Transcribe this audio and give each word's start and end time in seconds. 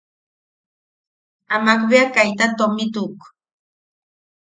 Amak 1.55 1.81
bea 1.89 2.05
kaita 2.15 2.45
tomituk. 2.57 3.15